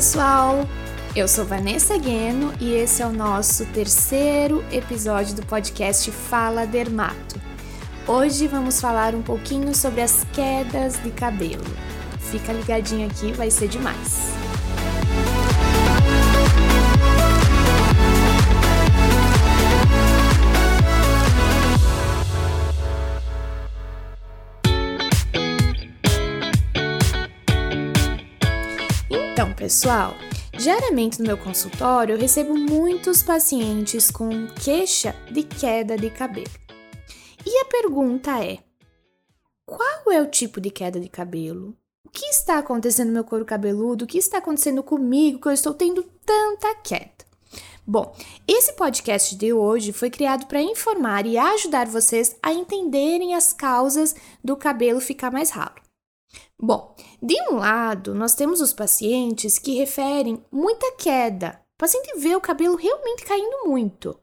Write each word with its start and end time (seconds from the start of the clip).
pessoal! 0.00 0.66
Eu 1.14 1.28
sou 1.28 1.44
Vanessa 1.44 1.98
Gueno 1.98 2.54
e 2.58 2.72
esse 2.72 3.02
é 3.02 3.06
o 3.06 3.12
nosso 3.12 3.66
terceiro 3.66 4.64
episódio 4.72 5.36
do 5.36 5.44
podcast 5.44 6.10
Fala 6.10 6.66
Dermato. 6.66 7.38
Hoje 8.08 8.46
vamos 8.46 8.80
falar 8.80 9.14
um 9.14 9.20
pouquinho 9.20 9.74
sobre 9.74 10.00
as 10.00 10.24
quedas 10.32 10.98
de 11.02 11.10
cabelo. 11.10 11.62
Fica 12.18 12.50
ligadinho 12.50 13.08
aqui, 13.08 13.30
vai 13.32 13.50
ser 13.50 13.68
demais. 13.68 14.39
Pessoal, 29.70 30.16
diariamente 30.58 31.20
no 31.20 31.28
meu 31.28 31.38
consultório 31.38 32.16
eu 32.16 32.18
recebo 32.18 32.58
muitos 32.58 33.22
pacientes 33.22 34.10
com 34.10 34.48
queixa 34.48 35.14
de 35.30 35.44
queda 35.44 35.96
de 35.96 36.10
cabelo. 36.10 36.50
E 37.46 37.56
a 37.60 37.66
pergunta 37.66 38.44
é: 38.44 38.58
qual 39.64 40.10
é 40.10 40.20
o 40.20 40.26
tipo 40.26 40.60
de 40.60 40.70
queda 40.70 40.98
de 40.98 41.08
cabelo? 41.08 41.72
O 42.04 42.10
que 42.10 42.26
está 42.26 42.58
acontecendo 42.58 43.06
no 43.06 43.12
meu 43.12 43.22
couro 43.22 43.44
cabeludo? 43.44 44.04
O 44.04 44.08
que 44.08 44.18
está 44.18 44.38
acontecendo 44.38 44.82
comigo 44.82 45.40
que 45.40 45.46
eu 45.46 45.52
estou 45.52 45.72
tendo 45.72 46.02
tanta 46.26 46.74
queda? 46.74 47.24
Bom, 47.86 48.12
esse 48.48 48.72
podcast 48.72 49.36
de 49.36 49.52
hoje 49.52 49.92
foi 49.92 50.10
criado 50.10 50.46
para 50.46 50.60
informar 50.60 51.26
e 51.26 51.38
ajudar 51.38 51.86
vocês 51.86 52.34
a 52.42 52.52
entenderem 52.52 53.36
as 53.36 53.52
causas 53.52 54.16
do 54.42 54.56
cabelo 54.56 55.00
ficar 55.00 55.30
mais 55.30 55.50
ralo. 55.50 55.89
Bom, 56.58 56.94
de 57.22 57.34
um 57.50 57.56
lado, 57.56 58.14
nós 58.14 58.34
temos 58.34 58.60
os 58.60 58.72
pacientes 58.72 59.58
que 59.58 59.74
referem 59.74 60.44
muita 60.52 60.92
queda. 60.92 61.60
O 61.74 61.78
paciente 61.78 62.18
vê 62.18 62.36
o 62.36 62.40
cabelo 62.40 62.76
realmente 62.76 63.24
caindo 63.24 63.66
muito. 63.66 64.18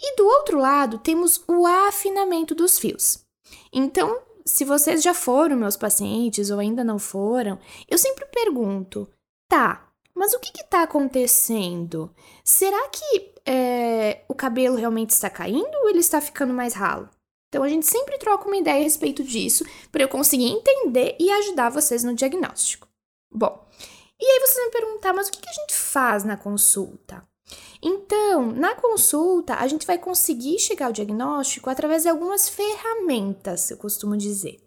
E 0.00 0.16
do 0.16 0.26
outro 0.26 0.58
lado, 0.58 0.98
temos 0.98 1.42
o 1.48 1.66
afinamento 1.66 2.54
dos 2.54 2.78
fios. 2.78 3.24
Então, 3.72 4.20
se 4.44 4.64
vocês 4.64 5.02
já 5.02 5.14
foram 5.14 5.56
meus 5.56 5.76
pacientes 5.76 6.50
ou 6.50 6.58
ainda 6.58 6.84
não 6.84 6.98
foram, 6.98 7.58
eu 7.88 7.98
sempre 7.98 8.26
pergunto: 8.26 9.08
tá, 9.48 9.88
mas 10.14 10.32
o 10.34 10.40
que 10.40 10.60
está 10.60 10.82
acontecendo? 10.82 12.10
Será 12.44 12.88
que 12.88 13.34
é, 13.44 14.24
o 14.28 14.34
cabelo 14.34 14.76
realmente 14.76 15.10
está 15.10 15.28
caindo 15.28 15.74
ou 15.82 15.88
ele 15.88 16.00
está 16.00 16.20
ficando 16.20 16.54
mais 16.54 16.74
ralo? 16.74 17.08
Então 17.48 17.62
a 17.62 17.68
gente 17.68 17.86
sempre 17.86 18.18
troca 18.18 18.46
uma 18.46 18.56
ideia 18.56 18.80
a 18.80 18.82
respeito 18.82 19.22
disso 19.22 19.64
para 19.90 20.02
eu 20.02 20.08
conseguir 20.08 20.46
entender 20.46 21.16
e 21.18 21.30
ajudar 21.30 21.70
vocês 21.70 22.02
no 22.02 22.14
diagnóstico. 22.14 22.88
Bom, 23.32 23.66
e 24.20 24.24
aí 24.24 24.40
vocês 24.40 24.56
vão 24.56 24.66
me 24.66 24.72
perguntar, 24.72 25.12
mas 25.12 25.28
o 25.28 25.32
que 25.32 25.48
a 25.48 25.52
gente 25.52 25.74
faz 25.74 26.24
na 26.24 26.36
consulta? 26.36 27.22
Então, 27.82 28.50
na 28.50 28.74
consulta, 28.74 29.54
a 29.54 29.68
gente 29.68 29.86
vai 29.86 29.98
conseguir 29.98 30.58
chegar 30.58 30.86
ao 30.86 30.92
diagnóstico 30.92 31.70
através 31.70 32.02
de 32.02 32.08
algumas 32.08 32.48
ferramentas, 32.48 33.70
eu 33.70 33.76
costumo 33.76 34.16
dizer. 34.16 34.58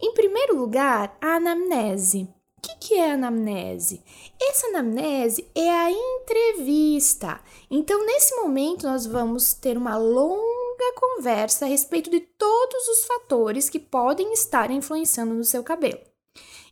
Em 0.00 0.12
primeiro 0.14 0.56
lugar, 0.56 1.16
a 1.20 1.36
anamnese. 1.36 2.28
O 2.58 2.62
que, 2.62 2.88
que 2.88 2.94
é 2.94 3.10
a 3.10 3.14
anamnese? 3.14 4.02
Essa 4.40 4.68
anamnese 4.68 5.46
é 5.54 5.70
a 5.70 5.90
entrevista. 5.90 7.40
Então, 7.70 8.04
nesse 8.04 8.34
momento, 8.36 8.86
nós 8.86 9.06
vamos 9.06 9.52
ter 9.52 9.76
uma 9.76 9.96
longa 9.96 10.55
longa 10.76 10.94
conversa 10.94 11.64
a 11.64 11.68
respeito 11.68 12.10
de 12.10 12.20
todos 12.20 12.88
os 12.88 13.06
fatores 13.06 13.68
que 13.68 13.78
podem 13.78 14.32
estar 14.32 14.70
influenciando 14.70 15.34
no 15.34 15.44
seu 15.44 15.64
cabelo. 15.64 16.00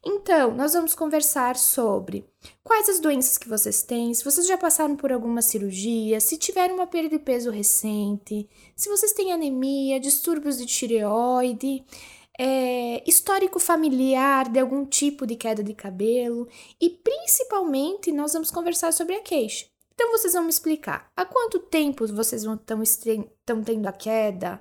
Então, 0.06 0.54
nós 0.54 0.74
vamos 0.74 0.94
conversar 0.94 1.56
sobre 1.56 2.26
quais 2.62 2.90
as 2.90 3.00
doenças 3.00 3.38
que 3.38 3.48
vocês 3.48 3.82
têm, 3.82 4.12
se 4.12 4.22
vocês 4.22 4.46
já 4.46 4.58
passaram 4.58 4.94
por 4.96 5.10
alguma 5.10 5.40
cirurgia, 5.40 6.20
se 6.20 6.36
tiveram 6.36 6.74
uma 6.74 6.86
perda 6.86 7.08
de 7.08 7.18
peso 7.18 7.50
recente, 7.50 8.46
se 8.76 8.90
vocês 8.90 9.12
têm 9.12 9.32
anemia, 9.32 9.98
distúrbios 9.98 10.58
de 10.58 10.66
tireoide, 10.66 11.82
é, 12.38 13.02
histórico 13.08 13.58
familiar 13.58 14.50
de 14.50 14.60
algum 14.60 14.84
tipo 14.84 15.26
de 15.26 15.36
queda 15.36 15.62
de 15.64 15.72
cabelo 15.72 16.46
e 16.78 16.90
principalmente 16.90 18.12
nós 18.12 18.34
vamos 18.34 18.50
conversar 18.50 18.92
sobre 18.92 19.14
a 19.14 19.22
queixa. 19.22 19.64
Então 19.94 20.10
vocês 20.10 20.32
vão 20.34 20.42
me 20.42 20.50
explicar 20.50 21.10
há 21.16 21.24
quanto 21.24 21.58
tempo 21.58 22.06
vocês 22.08 22.44
estão 22.44 23.62
tendo 23.62 23.86
a 23.86 23.92
queda? 23.92 24.60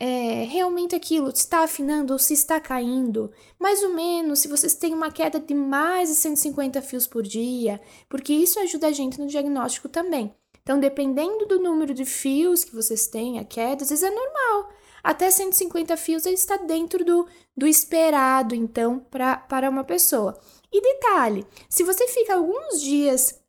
É, 0.00 0.44
realmente 0.44 0.94
aquilo 0.94 1.28
está 1.28 1.64
afinando 1.64 2.12
ou 2.12 2.18
se 2.20 2.32
está 2.32 2.60
caindo? 2.60 3.32
Mais 3.58 3.82
ou 3.82 3.92
menos 3.92 4.38
se 4.38 4.46
vocês 4.48 4.74
têm 4.74 4.94
uma 4.94 5.10
queda 5.10 5.40
de 5.40 5.54
mais 5.54 6.08
de 6.08 6.14
150 6.14 6.80
fios 6.82 7.06
por 7.06 7.24
dia, 7.24 7.80
porque 8.08 8.32
isso 8.32 8.60
ajuda 8.60 8.86
a 8.86 8.92
gente 8.92 9.18
no 9.18 9.26
diagnóstico 9.26 9.88
também. 9.88 10.32
Então, 10.62 10.78
dependendo 10.78 11.46
do 11.46 11.58
número 11.58 11.94
de 11.94 12.04
fios 12.04 12.62
que 12.62 12.74
vocês 12.74 13.08
têm, 13.08 13.38
a 13.38 13.44
queda, 13.44 13.82
às 13.82 13.90
vezes 13.90 14.04
é 14.04 14.10
normal. 14.10 14.70
Até 15.02 15.30
150 15.30 15.96
fios 15.96 16.26
ele 16.26 16.34
está 16.34 16.58
dentro 16.58 17.04
do, 17.04 17.26
do 17.56 17.66
esperado, 17.66 18.54
então, 18.54 18.98
pra, 18.98 19.36
para 19.36 19.70
uma 19.70 19.82
pessoa. 19.82 20.38
E 20.70 20.80
detalhe: 20.80 21.46
se 21.68 21.82
você 21.82 22.06
fica 22.08 22.34
alguns 22.34 22.80
dias 22.80 23.40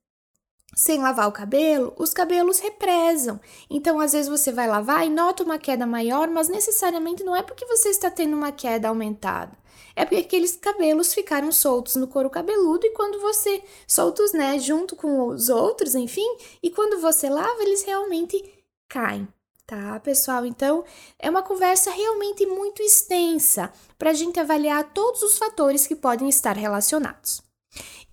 sem 0.75 1.01
lavar 1.01 1.27
o 1.27 1.31
cabelo, 1.31 1.93
os 1.97 2.13
cabelos 2.13 2.59
represam. 2.59 3.39
Então, 3.69 3.99
às 3.99 4.13
vezes 4.13 4.29
você 4.29 4.51
vai 4.51 4.67
lavar 4.67 5.05
e 5.05 5.09
nota 5.09 5.43
uma 5.43 5.57
queda 5.57 5.85
maior, 5.85 6.29
mas 6.29 6.47
necessariamente 6.47 7.23
não 7.23 7.35
é 7.35 7.41
porque 7.41 7.65
você 7.65 7.89
está 7.89 8.09
tendo 8.09 8.35
uma 8.35 8.51
queda 8.51 8.87
aumentada. 8.87 9.57
É 9.95 10.05
porque 10.05 10.17
aqueles 10.17 10.55
cabelos 10.55 11.13
ficaram 11.13 11.51
soltos 11.51 11.95
no 11.95 12.07
couro 12.07 12.29
cabeludo 12.29 12.85
e 12.85 12.91
quando 12.91 13.19
você 13.19 13.61
soltos, 13.87 14.31
né, 14.31 14.57
junto 14.59 14.95
com 14.95 15.27
os 15.27 15.49
outros, 15.49 15.95
enfim, 15.95 16.27
e 16.63 16.69
quando 16.69 17.01
você 17.01 17.29
lava, 17.29 17.61
eles 17.61 17.83
realmente 17.83 18.41
caem. 18.87 19.27
Tá, 19.67 19.99
pessoal? 19.99 20.45
Então, 20.45 20.83
é 21.19 21.29
uma 21.29 21.43
conversa 21.43 21.91
realmente 21.91 22.43
muito 22.45 22.81
extensa 22.81 23.71
para 23.99 24.09
a 24.09 24.13
gente 24.13 24.39
avaliar 24.39 24.93
todos 24.93 25.21
os 25.21 25.37
fatores 25.37 25.85
que 25.85 25.95
podem 25.95 26.27
estar 26.27 26.57
relacionados. 26.57 27.48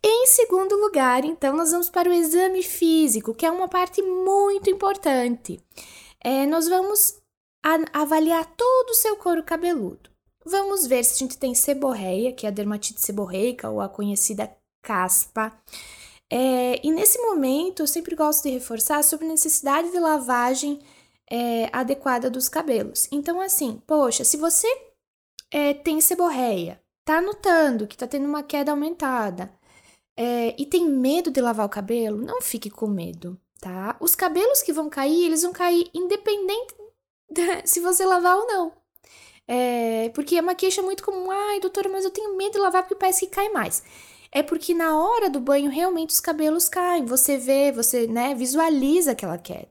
Em 0.02 0.26
segundo 0.26 0.76
lugar, 0.76 1.24
então, 1.24 1.56
nós 1.56 1.70
vamos 1.70 1.90
para 1.90 2.08
o 2.08 2.12
exame 2.12 2.62
físico, 2.62 3.34
que 3.34 3.46
é 3.46 3.50
uma 3.50 3.68
parte 3.68 4.02
muito 4.02 4.70
importante. 4.70 5.60
É, 6.22 6.46
nós 6.46 6.68
vamos 6.68 7.20
avaliar 7.92 8.46
todo 8.56 8.90
o 8.90 8.94
seu 8.94 9.16
couro 9.16 9.42
cabeludo. 9.42 10.10
Vamos 10.44 10.86
ver 10.86 11.04
se 11.04 11.14
a 11.14 11.18
gente 11.18 11.36
tem 11.36 11.54
seborreia, 11.54 12.32
que 12.32 12.46
é 12.46 12.48
a 12.48 12.52
dermatite 12.52 13.00
seborreica 13.00 13.68
ou 13.68 13.80
a 13.80 13.88
conhecida 13.88 14.56
caspa. 14.80 15.52
É, 16.30 16.80
e 16.86 16.90
nesse 16.92 17.18
momento, 17.18 17.82
eu 17.82 17.86
sempre 17.86 18.14
gosto 18.14 18.44
de 18.44 18.50
reforçar 18.50 19.02
sobre 19.02 19.26
a 19.26 19.30
necessidade 19.30 19.90
de 19.90 19.98
lavagem 19.98 20.80
é, 21.30 21.68
adequada 21.72 22.30
dos 22.30 22.48
cabelos. 22.48 23.08
Então, 23.10 23.40
assim, 23.40 23.82
poxa, 23.86 24.22
se 24.22 24.36
você 24.36 24.68
é, 25.50 25.74
tem 25.74 26.00
seborreia, 26.00 26.80
tá 27.04 27.20
notando 27.20 27.86
que 27.86 27.96
tá 27.96 28.06
tendo 28.06 28.26
uma 28.26 28.42
queda 28.42 28.70
aumentada, 28.70 29.52
é, 30.16 30.54
e 30.58 30.64
tem 30.64 30.88
medo 30.88 31.30
de 31.30 31.40
lavar 31.40 31.66
o 31.66 31.70
cabelo, 31.70 32.16
não 32.16 32.40
fique 32.40 32.70
com 32.70 32.86
medo, 32.86 33.38
tá? 33.60 33.96
Os 34.00 34.14
cabelos 34.14 34.62
que 34.62 34.72
vão 34.72 34.88
cair, 34.88 35.26
eles 35.26 35.42
vão 35.42 35.52
cair 35.52 35.90
independente 35.94 36.74
de, 37.30 37.66
se 37.66 37.80
você 37.80 38.04
lavar 38.04 38.36
ou 38.36 38.46
não. 38.46 38.72
É, 39.48 40.10
porque 40.14 40.36
é 40.36 40.40
uma 40.40 40.54
queixa 40.54 40.82
muito 40.82 41.04
comum. 41.04 41.30
Ai, 41.30 41.60
doutora, 41.60 41.88
mas 41.88 42.04
eu 42.04 42.10
tenho 42.10 42.36
medo 42.36 42.52
de 42.52 42.58
lavar 42.58 42.82
porque 42.82 42.96
parece 42.96 43.26
que 43.26 43.34
cai 43.34 43.48
mais. 43.50 43.82
É 44.32 44.42
porque 44.42 44.74
na 44.74 44.98
hora 44.98 45.30
do 45.30 45.40
banho 45.40 45.70
realmente 45.70 46.10
os 46.10 46.20
cabelos 46.20 46.68
caem. 46.68 47.04
Você 47.06 47.36
vê, 47.38 47.70
você 47.70 48.06
né, 48.06 48.34
visualiza 48.34 49.12
aquela 49.12 49.38
queda. 49.38 49.70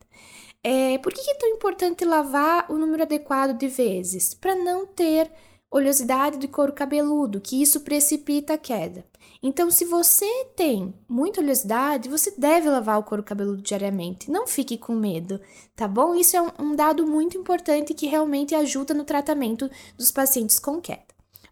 É, 0.64 0.98
por 1.00 1.14
que 1.14 1.30
é 1.30 1.36
tão 1.36 1.50
importante 1.50 2.06
lavar 2.06 2.66
o 2.72 2.78
número 2.78 3.04
adequado 3.04 3.58
de 3.58 3.68
vezes? 3.68 4.34
Para 4.34 4.56
não 4.56 4.86
ter 4.88 5.32
oleosidade 5.76 6.38
de 6.38 6.48
couro 6.48 6.72
cabeludo, 6.72 7.42
que 7.42 7.62
isso 7.62 7.82
precipita 7.82 8.54
a 8.54 8.58
queda. 8.58 9.06
Então, 9.44 9.70
se 9.70 9.84
você 9.84 10.46
tem 10.56 10.94
muita 11.08 11.42
oleosidade, 11.42 12.08
você 12.08 12.32
deve 12.38 12.70
lavar 12.70 12.98
o 12.98 13.04
couro 13.04 13.22
cabeludo 13.22 13.62
diariamente. 13.62 14.32
Não 14.32 14.48
fique 14.48 14.78
com 14.78 14.96
medo, 14.96 15.40
tá 15.76 15.86
bom? 15.86 16.16
Isso 16.16 16.38
é 16.38 16.42
um, 16.42 16.76
dado 16.76 17.06
muito 17.06 17.38
importante 17.38 17.94
que 17.94 18.08
realmente 18.08 18.56
ajuda 18.56 18.94
no 18.94 19.04
tratamento 19.04 19.70
dos 19.98 20.12
pacientes 20.12 20.60
com 20.60 20.80
queda. 20.80 21.04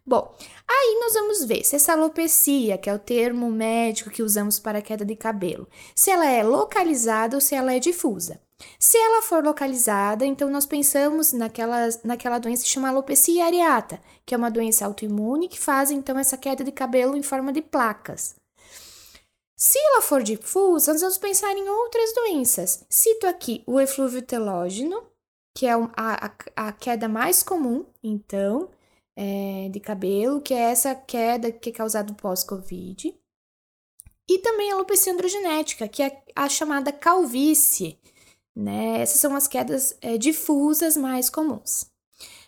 Bom, 0.06 0.34
aí 0.66 0.98
nós 1.00 1.12
vamos 1.12 1.44
ver 1.44 1.62
se 1.64 1.76
essa 1.76 1.92
alopecia, 1.92 2.78
que 2.78 2.88
é 2.88 2.94
o 2.94 2.98
termo 2.98 3.50
médico 3.50 4.10
que 4.10 4.22
usamos 4.22 4.58
para 4.58 4.82
queda 4.82 5.04
de 5.04 5.16
cabelo, 5.16 5.68
se 5.94 6.10
ela 6.10 6.26
é 6.26 6.42
localizada 6.42 7.36
ou 7.36 7.40
se 7.40 7.54
ela 7.54 7.74
é 7.74 7.78
difusa. 7.78 8.40
Se 8.78 8.96
ela 8.96 9.22
for 9.22 9.44
localizada, 9.44 10.24
então 10.24 10.48
nós 10.48 10.64
pensamos 10.64 11.32
naquela, 11.32 11.88
naquela 12.04 12.38
doença 12.38 12.62
que 12.62 12.68
chama 12.68 12.88
alopecia 12.88 13.46
areata, 13.46 14.00
que 14.24 14.34
é 14.34 14.38
uma 14.38 14.50
doença 14.50 14.86
autoimune 14.86 15.48
que 15.48 15.60
faz 15.60 15.90
então 15.90 16.18
essa 16.18 16.36
queda 16.36 16.62
de 16.62 16.72
cabelo 16.72 17.16
em 17.16 17.22
forma 17.22 17.52
de 17.52 17.60
placas. 17.60 18.36
Se 19.56 19.78
ela 19.78 20.02
for 20.02 20.22
difusa, 20.22 20.92
nós 20.92 21.00
vamos 21.00 21.18
pensar 21.18 21.52
em 21.56 21.68
outras 21.68 22.12
doenças. 22.14 22.84
Cito 22.88 23.26
aqui 23.26 23.62
o 23.66 23.80
eflúvio 23.80 24.22
telógeno, 24.22 25.02
que 25.56 25.66
é 25.66 25.72
a, 25.72 25.88
a, 25.96 26.68
a 26.68 26.72
queda 26.72 27.08
mais 27.08 27.42
comum, 27.42 27.86
então, 28.02 28.68
é, 29.16 29.68
de 29.70 29.80
cabelo, 29.80 30.40
que 30.40 30.52
é 30.52 30.70
essa 30.70 30.94
queda 30.94 31.52
que 31.52 31.70
é 31.70 31.72
causada 31.72 32.12
pós-Covid. 32.14 33.14
e 34.28 34.38
também 34.38 34.70
a 34.70 34.74
alopecia 34.74 35.12
androgenética, 35.12 35.88
que 35.88 36.02
é 36.02 36.22
a 36.34 36.48
chamada 36.48 36.92
calvície. 36.92 37.98
Né? 38.54 39.00
Essas 39.00 39.20
são 39.20 39.34
as 39.34 39.48
quedas 39.48 39.96
é, 40.00 40.16
difusas 40.16 40.96
mais 40.96 41.28
comuns. 41.28 41.86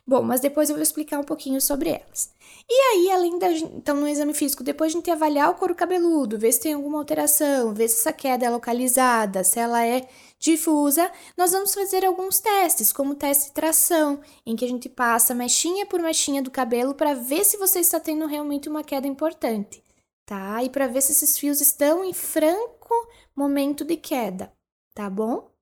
Bom, 0.06 0.23
mas 0.23 0.41
depois 0.41 0.69
eu 0.69 0.76
vou 0.76 0.82
explicar 0.82 1.19
um 1.19 1.25
pouquinho 1.25 1.61
sobre 1.61 1.91
elas. 1.91 2.31
E 2.69 2.75
aí, 2.75 3.11
além 3.11 3.38
da. 3.41 3.50
Então, 3.50 3.97
no 3.97 4.06
exame 4.06 4.35
físico, 4.35 4.62
depois 4.62 4.93
de 4.93 4.99
a 4.99 5.00
gente 5.00 5.11
avaliar 5.11 5.50
o 5.50 5.55
couro 5.55 5.75
cabeludo, 5.75 6.38
ver 6.38 6.53
se 6.53 6.61
tem 6.61 6.75
alguma 6.75 6.99
alteração, 6.99 7.75
ver 7.75 7.88
se 7.88 7.97
essa 7.97 8.12
queda 8.12 8.47
é 8.47 8.50
localizada, 8.50 9.43
se 9.43 9.58
ela 9.58 9.85
é 9.85 10.08
difusa, 10.38 11.11
nós 11.37 11.50
vamos 11.50 11.75
fazer 11.75 12.05
alguns 12.05 12.38
testes, 12.38 12.93
como 12.93 13.12
o 13.12 13.17
teste 13.17 13.47
de 13.47 13.52
tração, 13.52 14.20
em 14.44 14.55
que 14.55 14.64
a 14.64 14.69
gente 14.69 14.88
passa 14.88 15.35
mechinha 15.35 15.87
por 15.87 16.00
mechinha 16.00 16.43
do 16.43 16.50
cabelo 16.50 16.94
para 16.94 17.14
ver 17.14 17.44
se 17.44 17.56
você 17.56 17.81
está 17.81 17.99
tendo 17.99 18.26
realmente 18.26 18.69
uma 18.69 18.85
queda 18.85 19.09
importante, 19.09 19.82
tá? 20.25 20.62
E 20.62 20.70
para 20.70 20.87
ver 20.87 21.02
se 21.02 21.12
esses 21.12 21.37
fios 21.37 21.61
estão 21.61 22.05
em 22.05 22.12
franco 22.12 22.94
momento 23.35 23.85
de 23.85 23.97
queda, 23.97 24.52
tá 24.94 25.11
bom? 25.11 25.56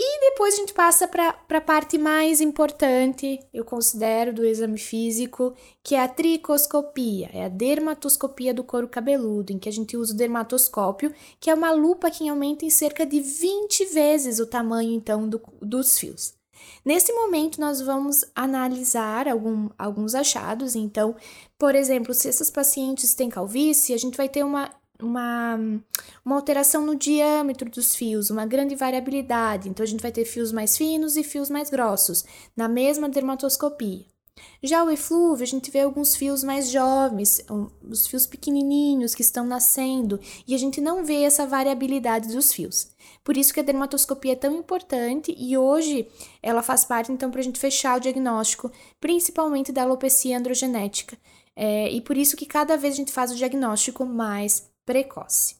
E 0.00 0.20
depois 0.30 0.54
a 0.54 0.56
gente 0.58 0.72
passa 0.72 1.08
para 1.08 1.34
a 1.48 1.60
parte 1.60 1.98
mais 1.98 2.40
importante, 2.40 3.40
eu 3.52 3.64
considero, 3.64 4.32
do 4.32 4.44
exame 4.44 4.78
físico, 4.78 5.56
que 5.82 5.96
é 5.96 6.00
a 6.00 6.06
tricoscopia, 6.06 7.28
é 7.32 7.44
a 7.44 7.48
dermatoscopia 7.48 8.54
do 8.54 8.62
couro 8.62 8.86
cabeludo, 8.86 9.52
em 9.52 9.58
que 9.58 9.68
a 9.68 9.72
gente 9.72 9.96
usa 9.96 10.14
o 10.14 10.16
dermatoscópio, 10.16 11.12
que 11.40 11.50
é 11.50 11.54
uma 11.54 11.72
lupa 11.72 12.12
que 12.12 12.28
aumenta 12.28 12.64
em 12.64 12.70
cerca 12.70 13.04
de 13.04 13.18
20 13.18 13.86
vezes 13.86 14.38
o 14.38 14.46
tamanho, 14.46 14.92
então, 14.92 15.28
do, 15.28 15.42
dos 15.60 15.98
fios. 15.98 16.38
Nesse 16.84 17.12
momento, 17.12 17.60
nós 17.60 17.80
vamos 17.80 18.24
analisar 18.36 19.26
algum, 19.26 19.68
alguns 19.76 20.14
achados. 20.14 20.76
Então, 20.76 21.16
por 21.58 21.74
exemplo, 21.74 22.14
se 22.14 22.28
essas 22.28 22.50
pacientes 22.50 23.14
têm 23.14 23.28
calvície, 23.28 23.94
a 23.94 23.98
gente 23.98 24.16
vai 24.16 24.28
ter 24.28 24.44
uma 24.44 24.70
uma, 25.02 25.56
uma 26.24 26.36
alteração 26.36 26.84
no 26.84 26.96
diâmetro 26.96 27.70
dos 27.70 27.94
fios, 27.94 28.30
uma 28.30 28.46
grande 28.46 28.74
variabilidade. 28.74 29.68
Então, 29.68 29.84
a 29.84 29.86
gente 29.86 30.02
vai 30.02 30.12
ter 30.12 30.24
fios 30.24 30.52
mais 30.52 30.76
finos 30.76 31.16
e 31.16 31.22
fios 31.22 31.50
mais 31.50 31.70
grossos, 31.70 32.24
na 32.56 32.68
mesma 32.68 33.08
dermatoscopia. 33.08 34.04
Já 34.62 34.84
o 34.84 34.90
eflúvio, 34.90 35.42
a 35.42 35.46
gente 35.46 35.70
vê 35.70 35.80
alguns 35.80 36.16
fios 36.16 36.42
mais 36.44 36.70
jovens, 36.70 37.44
os 37.82 38.06
fios 38.06 38.26
pequenininhos 38.26 39.14
que 39.14 39.22
estão 39.22 39.44
nascendo, 39.44 40.20
e 40.46 40.54
a 40.54 40.58
gente 40.58 40.80
não 40.80 41.04
vê 41.04 41.22
essa 41.22 41.46
variabilidade 41.46 42.28
dos 42.28 42.52
fios. 42.52 42.88
Por 43.22 43.36
isso 43.36 43.52
que 43.52 43.60
a 43.60 43.64
dermatoscopia 43.64 44.32
é 44.32 44.36
tão 44.36 44.56
importante 44.56 45.34
e 45.36 45.56
hoje 45.56 46.08
ela 46.42 46.62
faz 46.62 46.84
parte, 46.84 47.12
então, 47.12 47.30
para 47.30 47.40
a 47.40 47.44
gente 47.44 47.58
fechar 47.58 47.96
o 47.96 48.00
diagnóstico, 48.00 48.70
principalmente 49.00 49.72
da 49.72 49.82
alopecia 49.82 50.38
androgenética. 50.38 51.16
É, 51.54 51.90
e 51.90 52.00
por 52.00 52.16
isso 52.16 52.36
que 52.36 52.46
cada 52.46 52.76
vez 52.76 52.94
a 52.94 52.96
gente 52.96 53.12
faz 53.12 53.32
o 53.32 53.34
diagnóstico 53.34 54.06
mais 54.06 54.67
precoce. 54.88 55.56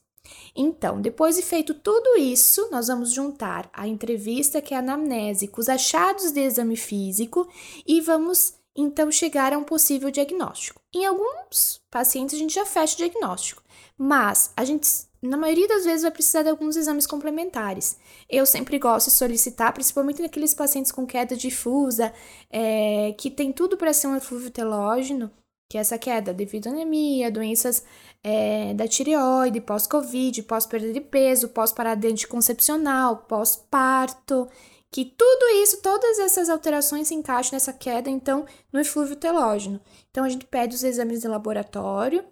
Então, 0.55 0.99
depois 0.99 1.35
de 1.35 1.43
feito 1.43 1.75
tudo 1.75 2.17
isso, 2.17 2.67
nós 2.71 2.87
vamos 2.87 3.13
juntar 3.13 3.69
a 3.71 3.87
entrevista, 3.87 4.59
que 4.59 4.73
é 4.73 4.77
a 4.77 4.79
anamnese, 4.79 5.47
com 5.47 5.61
os 5.61 5.69
achados 5.69 6.31
de 6.31 6.41
exame 6.41 6.75
físico 6.75 7.47
e 7.85 8.01
vamos 8.01 8.55
então 8.75 9.11
chegar 9.11 9.53
a 9.53 9.57
um 9.57 9.63
possível 9.63 10.09
diagnóstico. 10.09 10.81
Em 10.91 11.05
alguns 11.05 11.79
pacientes 11.91 12.33
a 12.35 12.39
gente 12.39 12.55
já 12.55 12.65
fecha 12.65 12.95
o 12.95 12.97
diagnóstico, 12.97 13.61
mas 13.95 14.51
a 14.57 14.65
gente, 14.65 14.87
na 15.21 15.37
maioria 15.37 15.67
das 15.67 15.85
vezes, 15.85 16.01
vai 16.01 16.11
precisar 16.11 16.41
de 16.41 16.49
alguns 16.49 16.75
exames 16.75 17.05
complementares. 17.05 17.97
Eu 18.27 18.45
sempre 18.47 18.79
gosto 18.79 19.07
de 19.09 19.13
solicitar, 19.13 19.73
principalmente 19.73 20.21
naqueles 20.21 20.55
pacientes 20.55 20.91
com 20.91 21.05
queda 21.05 21.35
difusa, 21.35 22.11
é, 22.49 23.13
que 23.17 23.29
tem 23.29 23.51
tudo 23.51 23.77
para 23.77 23.93
ser 23.93 24.07
um 24.07 24.15
eflúvio 24.15 24.49
telógeno, 24.49 25.31
que 25.69 25.77
é 25.77 25.81
essa 25.81 25.99
queda 25.99 26.33
devido 26.33 26.67
à 26.67 26.71
anemia, 26.71 27.29
doenças 27.29 27.85
é, 28.23 28.73
da 28.73 28.87
tireoide, 28.87 29.61
pós-Covid, 29.61 30.41
pós-perda 30.43 30.91
de 30.91 30.99
peso, 30.99 31.49
pós-parada 31.49 32.07
anticoncepcional, 32.07 33.17
pós-parto, 33.27 34.49
que 34.91 35.05
tudo 35.05 35.45
isso, 35.61 35.79
todas 35.83 36.17
essas 36.17 36.49
alterações 36.49 37.07
se 37.07 37.13
encaixam 37.13 37.53
nessa 37.53 37.71
queda, 37.71 38.09
então, 38.09 38.47
no 38.73 38.79
eflúvio 38.79 39.15
telógeno. 39.15 39.79
Então, 40.09 40.23
a 40.23 40.29
gente 40.29 40.47
pede 40.47 40.75
os 40.75 40.83
exames 40.83 41.21
de 41.21 41.27
laboratório, 41.27 42.25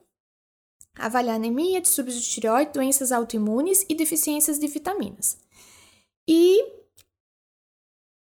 avaliar 0.97 1.35
anemia, 1.35 1.79
distúrbios 1.79 2.19
de 2.19 2.27
tireoide, 2.27 2.73
doenças 2.73 3.11
autoimunes 3.11 3.85
e 3.87 3.93
deficiências 3.93 4.57
de 4.57 4.67
vitaminas. 4.67 5.37
E 6.27 6.59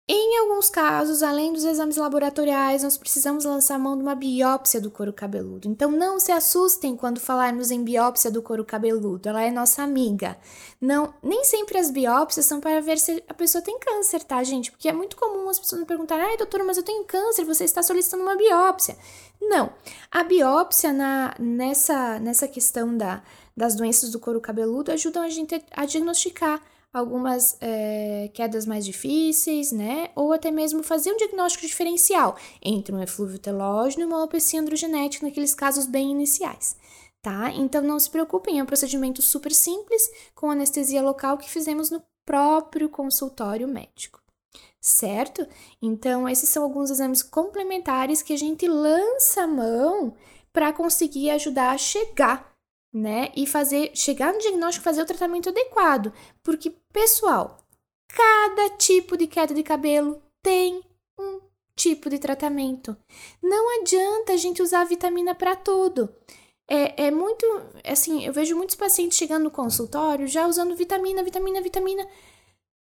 em 0.08 0.38
alguns 0.38 0.70
casos, 0.70 1.24
além 1.24 1.52
dos 1.52 1.64
exames 1.64 1.98
laboratoriais, 1.98 2.84
nós 2.84 2.96
precisamos 2.96 3.44
lançar 3.44 3.80
mão 3.80 3.96
de 3.98 4.04
uma 4.04 4.14
biópsia 4.14 4.80
do 4.80 4.92
couro 4.92 5.12
cabeludo. 5.12 5.68
Então, 5.68 5.90
não 5.90 6.20
se 6.20 6.32
assustem 6.32 6.96
quando 6.96 7.20
falarmos 7.20 7.72
em 7.72 7.84
biópsia 7.84 8.30
do 8.30 8.40
couro 8.40 8.64
cabeludo, 8.64 9.28
ela 9.28 9.42
é 9.42 9.50
nossa 9.50 9.82
amiga. 9.82 10.38
Não, 10.80 11.12
nem 11.24 11.44
sempre 11.44 11.80
as 11.80 11.90
biópsias 11.90 12.46
são 12.46 12.60
para 12.60 12.80
ver 12.82 13.00
se 13.00 13.24
a 13.28 13.34
pessoa 13.34 13.64
tem 13.64 13.80
câncer, 13.80 14.24
tá, 14.24 14.44
gente? 14.44 14.72
Porque 14.72 14.88
é 14.88 14.94
muito 14.94 15.16
comum 15.16 15.50
as 15.50 15.58
pessoas 15.58 15.82
me 15.82 15.88
perguntarem: 15.88 16.24
ai, 16.24 16.38
doutora, 16.38 16.64
mas 16.64 16.78
eu 16.78 16.84
tenho 16.84 17.04
câncer, 17.06 17.44
você 17.44 17.64
está 17.64 17.82
solicitando 17.82 18.22
uma 18.22 18.36
biópsia. 18.36 18.96
Não, 19.42 19.74
a 20.12 20.24
biópsia 20.24 20.94
na, 20.94 21.34
nessa, 21.40 22.20
nessa 22.20 22.48
questão 22.48 22.96
da, 22.96 23.24
das 23.58 23.74
doenças 23.74 24.12
do 24.12 24.20
couro 24.20 24.40
cabeludo 24.40 24.92
ajuda 24.92 25.22
a 25.22 25.30
gente 25.30 25.60
a 25.72 25.86
diagnosticar 25.86 26.62
algumas 26.96 27.58
é, 27.60 28.30
quedas 28.34 28.66
mais 28.66 28.86
difíceis, 28.86 29.72
né? 29.72 30.10
Ou 30.16 30.32
até 30.32 30.50
mesmo 30.50 30.82
fazer 30.82 31.12
um 31.12 31.18
diagnóstico 31.18 31.68
diferencial 31.68 32.38
entre 32.62 32.96
um 32.96 33.02
eflúvio 33.02 33.38
telógeno 33.38 34.04
e 34.04 34.06
uma 34.06 34.18
alopecia 34.18 34.62
androgenética 34.62 35.26
naqueles 35.26 35.54
casos 35.54 35.86
bem 35.86 36.12
iniciais, 36.12 36.78
tá? 37.22 37.52
Então 37.52 37.82
não 37.82 38.00
se 38.00 38.10
preocupem, 38.10 38.60
é 38.60 38.64
um 38.64 38.66
procedimento 38.66 39.22
super 39.22 39.54
simples 39.54 40.10
com 40.34 40.50
anestesia 40.50 41.02
local 41.02 41.38
que 41.38 41.50
fizemos 41.50 41.92
no 41.92 42.02
próprio 42.26 42.88
consultório 42.88 43.68
médico. 43.68 44.22
Certo? 44.80 45.46
Então, 45.82 46.30
esses 46.30 46.48
são 46.48 46.64
alguns 46.64 46.92
exames 46.92 47.24
complementares 47.24 48.22
que 48.22 48.34
a 48.34 48.38
gente 48.38 48.68
lança 48.68 49.42
a 49.42 49.48
mão 49.48 50.14
para 50.54 50.72
conseguir 50.72 51.32
ajudar 51.32 51.72
a 51.72 51.78
chegar 51.78 52.55
né? 52.96 53.30
E 53.36 53.46
fazer, 53.46 53.92
chegar 53.94 54.32
no 54.32 54.40
diagnóstico, 54.40 54.86
fazer 54.86 55.02
o 55.02 55.06
tratamento 55.06 55.50
adequado. 55.50 56.14
Porque, 56.42 56.74
pessoal, 56.94 57.58
cada 58.08 58.70
tipo 58.78 59.18
de 59.18 59.28
queda 59.28 59.54
de 59.54 59.62
cabelo 59.62 60.22
tem 60.42 60.82
um 61.20 61.42
tipo 61.76 62.10
de 62.10 62.18
tratamento. 62.18 62.96
Não 63.44 63.82
adianta 63.82 64.32
a 64.32 64.38
gente 64.38 64.62
usar 64.62 64.86
vitamina 64.86 65.36
para 65.36 65.58
tudo. 65.58 66.10
É, 66.70 67.08
é 67.08 67.12
muito, 67.12 67.46
assim, 67.84 68.26
eu 68.26 68.32
vejo 68.32 68.56
muitos 68.56 68.78
pacientes 68.78 69.18
chegando 69.18 69.44
no 69.44 69.52
consultório 69.52 70.26
já 70.26 70.48
usando 70.48 70.74
vitamina, 70.74 71.22
vitamina, 71.22 71.62
vitamina. 71.62 72.08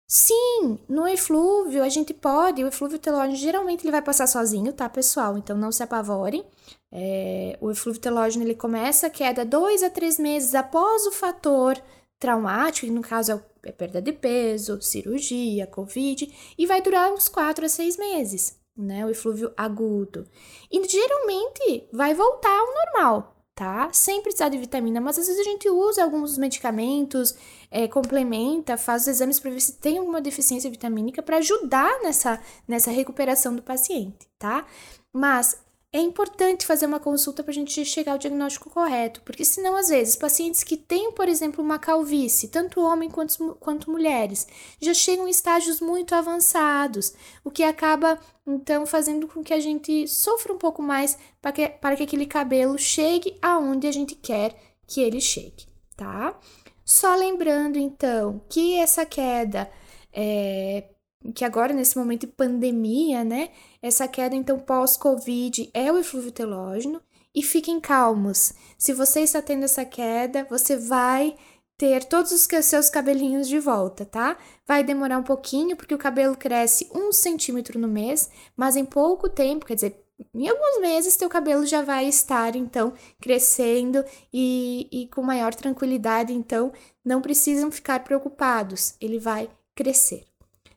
Sim, 0.06 0.78
no 0.88 1.08
eflúvio 1.08 1.82
a 1.82 1.88
gente 1.88 2.12
pode, 2.12 2.62
o 2.62 2.68
eflúvio 2.68 2.98
telógeno 2.98 3.36
geralmente 3.36 3.84
ele 3.84 3.90
vai 3.90 4.02
passar 4.02 4.26
sozinho, 4.26 4.72
tá, 4.72 4.88
pessoal? 4.88 5.36
Então 5.38 5.56
não 5.56 5.72
se 5.72 5.82
apavorem. 5.82 6.44
É, 6.92 7.58
o 7.60 7.70
eflúvio 7.70 8.00
telógeno 8.00 8.44
ele 8.44 8.54
começa 8.54 9.06
a 9.06 9.10
queda 9.10 9.44
dois 9.44 9.82
a 9.82 9.90
três 9.90 10.18
meses 10.18 10.54
após 10.54 11.06
o 11.06 11.12
fator 11.12 11.80
traumático, 12.18 12.86
que 12.86 12.92
no 12.92 13.00
caso 13.02 13.32
é, 13.32 13.68
é 13.68 13.72
perda 13.72 14.00
de 14.00 14.12
peso, 14.12 14.80
cirurgia, 14.80 15.66
covid, 15.66 16.32
e 16.56 16.66
vai 16.66 16.82
durar 16.82 17.12
uns 17.12 17.28
quatro 17.28 17.64
a 17.64 17.68
seis 17.68 17.96
meses, 17.96 18.58
né? 18.76 19.04
O 19.06 19.10
eflúvio 19.10 19.52
agudo. 19.56 20.26
E 20.70 20.86
geralmente 20.86 21.88
vai 21.92 22.14
voltar 22.14 22.56
ao 22.56 22.74
normal, 22.74 23.33
tá? 23.54 23.88
Sem 23.92 24.20
precisar 24.20 24.48
de 24.48 24.58
vitamina, 24.58 25.00
mas 25.00 25.18
às 25.18 25.26
vezes 25.26 25.40
a 25.40 25.44
gente 25.50 25.68
usa 25.70 26.02
alguns 26.02 26.36
medicamentos, 26.36 27.34
é, 27.70 27.86
complementa, 27.86 28.76
faz 28.76 29.02
os 29.02 29.08
exames 29.08 29.38
para 29.38 29.50
ver 29.50 29.60
se 29.60 29.74
tem 29.74 29.98
alguma 29.98 30.20
deficiência 30.20 30.70
vitamínica 30.70 31.22
para 31.22 31.36
ajudar 31.36 32.00
nessa, 32.02 32.40
nessa 32.66 32.90
recuperação 32.90 33.54
do 33.54 33.62
paciente, 33.62 34.28
tá? 34.38 34.66
Mas 35.12 35.63
é 35.94 36.00
importante 36.00 36.66
fazer 36.66 36.86
uma 36.86 36.98
consulta 36.98 37.40
para 37.44 37.52
a 37.52 37.54
gente 37.54 37.84
chegar 37.84 38.12
ao 38.12 38.18
diagnóstico 38.18 38.68
correto, 38.68 39.22
porque 39.22 39.44
senão, 39.44 39.76
às 39.76 39.90
vezes, 39.90 40.16
pacientes 40.16 40.64
que 40.64 40.76
têm, 40.76 41.12
por 41.12 41.28
exemplo, 41.28 41.62
uma 41.62 41.78
calvície, 41.78 42.48
tanto 42.48 42.80
homem 42.80 43.08
quanto, 43.08 43.54
quanto 43.60 43.92
mulheres, 43.92 44.44
já 44.80 44.92
chegam 44.92 45.28
em 45.28 45.30
estágios 45.30 45.80
muito 45.80 46.12
avançados, 46.12 47.14
o 47.44 47.50
que 47.50 47.62
acaba, 47.62 48.18
então, 48.44 48.84
fazendo 48.84 49.28
com 49.28 49.44
que 49.44 49.54
a 49.54 49.60
gente 49.60 50.08
sofra 50.08 50.52
um 50.52 50.58
pouco 50.58 50.82
mais 50.82 51.16
para 51.40 51.52
que, 51.52 51.68
para 51.68 51.94
que 51.94 52.02
aquele 52.02 52.26
cabelo 52.26 52.76
chegue 52.76 53.38
aonde 53.40 53.86
a 53.86 53.92
gente 53.92 54.16
quer 54.16 54.52
que 54.88 55.00
ele 55.00 55.20
chegue, 55.20 55.64
tá? 55.96 56.36
Só 56.84 57.14
lembrando, 57.14 57.78
então, 57.78 58.42
que 58.48 58.74
essa 58.74 59.06
queda 59.06 59.70
é, 60.12 60.88
que 61.32 61.44
agora 61.44 61.72
nesse 61.72 61.96
momento 61.96 62.22
de 62.22 62.26
pandemia, 62.28 63.24
né, 63.24 63.50
essa 63.80 64.06
queda 64.08 64.34
então 64.34 64.58
pós-Covid 64.58 65.70
é 65.72 65.90
o 65.92 65.98
eflúvio 65.98 66.32
telógeno 66.32 67.00
e 67.34 67.42
fiquem 67.42 67.80
calmos. 67.80 68.52
Se 68.78 68.92
você 68.92 69.20
está 69.20 69.40
tendo 69.40 69.64
essa 69.64 69.84
queda, 69.84 70.46
você 70.48 70.76
vai 70.76 71.34
ter 71.76 72.04
todos 72.04 72.30
os 72.30 72.46
seus 72.64 72.88
cabelinhos 72.88 73.48
de 73.48 73.58
volta, 73.58 74.04
tá? 74.04 74.36
Vai 74.66 74.84
demorar 74.84 75.18
um 75.18 75.24
pouquinho, 75.24 75.76
porque 75.76 75.94
o 75.94 75.98
cabelo 75.98 76.36
cresce 76.36 76.88
um 76.94 77.12
centímetro 77.12 77.78
no 77.78 77.88
mês, 77.88 78.30
mas 78.56 78.76
em 78.76 78.84
pouco 78.84 79.28
tempo, 79.28 79.66
quer 79.66 79.74
dizer, 79.74 80.04
em 80.32 80.48
alguns 80.48 80.80
meses 80.80 81.16
teu 81.16 81.28
cabelo 81.28 81.66
já 81.66 81.82
vai 81.82 82.06
estar 82.06 82.54
então 82.54 82.92
crescendo 83.20 84.04
e, 84.32 84.88
e 84.92 85.08
com 85.08 85.22
maior 85.22 85.52
tranquilidade, 85.52 86.32
então 86.32 86.72
não 87.04 87.20
precisam 87.20 87.70
ficar 87.72 88.04
preocupados, 88.04 88.94
ele 89.00 89.18
vai 89.18 89.50
crescer. 89.74 90.24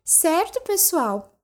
Certo, 0.09 0.61
pessoal? 0.61 1.37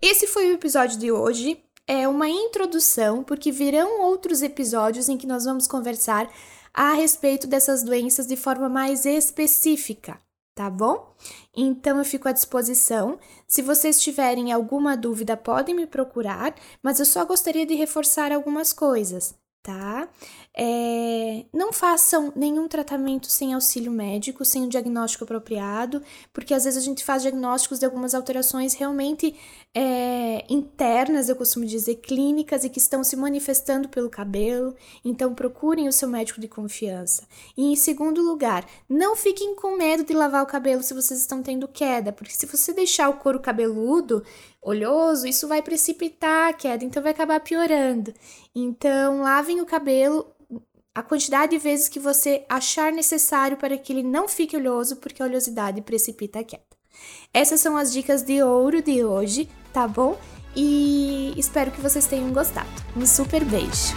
Esse 0.00 0.28
foi 0.28 0.46
o 0.46 0.54
episódio 0.54 0.96
de 1.00 1.10
hoje. 1.10 1.60
É 1.84 2.06
uma 2.06 2.28
introdução, 2.28 3.24
porque 3.24 3.50
virão 3.50 4.02
outros 4.02 4.40
episódios 4.40 5.08
em 5.08 5.18
que 5.18 5.26
nós 5.26 5.46
vamos 5.46 5.66
conversar 5.66 6.32
a 6.72 6.92
respeito 6.92 7.48
dessas 7.48 7.82
doenças 7.82 8.28
de 8.28 8.36
forma 8.36 8.68
mais 8.68 9.04
específica 9.04 10.16
tá 10.54 10.68
bom? 10.68 11.14
Então 11.56 11.98
eu 11.98 12.04
fico 12.04 12.28
à 12.28 12.32
disposição. 12.32 13.18
Se 13.46 13.62
vocês 13.62 14.00
tiverem 14.00 14.52
alguma 14.52 14.96
dúvida, 14.96 15.36
podem 15.36 15.74
me 15.74 15.86
procurar, 15.86 16.54
mas 16.82 17.00
eu 17.00 17.06
só 17.06 17.24
gostaria 17.24 17.66
de 17.66 17.74
reforçar 17.74 18.32
algumas 18.32 18.72
coisas 18.72 19.34
tá? 19.62 20.08
É, 20.54 21.44
não 21.52 21.72
façam 21.72 22.32
nenhum 22.34 22.66
tratamento 22.66 23.28
sem 23.28 23.54
auxílio 23.54 23.92
médico, 23.92 24.44
sem 24.44 24.62
um 24.62 24.68
diagnóstico 24.68 25.24
apropriado, 25.24 26.02
porque 26.32 26.52
às 26.52 26.64
vezes 26.64 26.82
a 26.82 26.84
gente 26.84 27.04
faz 27.04 27.22
diagnósticos 27.22 27.78
de 27.78 27.86
algumas 27.86 28.14
alterações 28.14 28.74
realmente 28.74 29.34
é, 29.74 30.44
internas, 30.50 31.28
eu 31.28 31.36
costumo 31.36 31.64
dizer, 31.64 31.96
clínicas 31.96 32.64
e 32.64 32.68
que 32.68 32.78
estão 32.78 33.04
se 33.04 33.16
manifestando 33.16 33.88
pelo 33.88 34.10
cabelo. 34.10 34.74
Então, 35.04 35.34
procurem 35.34 35.88
o 35.88 35.92
seu 35.92 36.08
médico 36.08 36.40
de 36.40 36.48
confiança. 36.48 37.22
E 37.56 37.72
em 37.72 37.76
segundo 37.76 38.20
lugar, 38.20 38.66
não 38.88 39.14
fiquem 39.16 39.54
com 39.54 39.76
medo 39.76 40.04
de 40.04 40.12
lavar 40.12 40.42
o 40.42 40.46
cabelo 40.46 40.82
se 40.82 40.92
vocês 40.92 41.20
estão 41.20 41.42
tendo 41.42 41.68
queda, 41.68 42.12
porque 42.12 42.34
se 42.34 42.46
você 42.46 42.72
deixar 42.72 43.08
o 43.08 43.14
couro 43.14 43.40
cabeludo, 43.40 44.22
olhoso, 44.62 45.26
isso 45.26 45.48
vai 45.48 45.60
precipitar 45.60 46.48
a 46.48 46.52
queda, 46.52 46.84
então 46.84 47.02
vai 47.02 47.12
acabar 47.12 47.40
piorando. 47.40 48.14
Então, 48.54 49.22
lavem 49.22 49.60
o 49.60 49.66
cabelo 49.66 50.32
a 50.94 51.02
quantidade 51.02 51.52
de 51.52 51.58
vezes 51.58 51.88
que 51.88 51.98
você 51.98 52.44
achar 52.48 52.92
necessário 52.92 53.56
para 53.56 53.76
que 53.78 53.92
ele 53.92 54.02
não 54.02 54.28
fique 54.28 54.56
oleoso, 54.56 54.96
porque 54.96 55.22
a 55.22 55.26
oleosidade 55.26 55.80
precipita 55.80 56.40
a 56.40 56.44
queda. 56.44 56.62
Essas 57.32 57.60
são 57.60 57.76
as 57.76 57.92
dicas 57.92 58.22
de 58.22 58.42
ouro 58.42 58.82
de 58.82 59.02
hoje, 59.02 59.48
tá 59.72 59.88
bom? 59.88 60.18
E 60.54 61.32
espero 61.36 61.70
que 61.70 61.80
vocês 61.80 62.06
tenham 62.06 62.30
gostado. 62.32 62.68
Um 62.94 63.06
super 63.06 63.42
beijo! 63.44 63.94